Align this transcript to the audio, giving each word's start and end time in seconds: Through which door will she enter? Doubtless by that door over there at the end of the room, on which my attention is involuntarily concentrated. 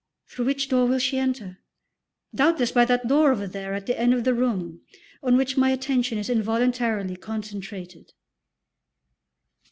Through 0.31 0.45
which 0.45 0.67
door 0.69 0.87
will 0.87 0.97
she 0.97 1.19
enter? 1.19 1.59
Doubtless 2.33 2.71
by 2.71 2.85
that 2.85 3.07
door 3.07 3.31
over 3.31 3.45
there 3.45 3.75
at 3.75 3.85
the 3.85 3.99
end 3.99 4.15
of 4.15 4.23
the 4.23 4.33
room, 4.33 4.81
on 5.21 5.37
which 5.37 5.57
my 5.57 5.69
attention 5.69 6.17
is 6.17 6.27
involuntarily 6.27 7.15
concentrated. 7.17 8.11